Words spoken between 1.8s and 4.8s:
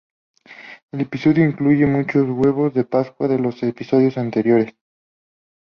muchos huevos de Pascua de los episodios anteriores.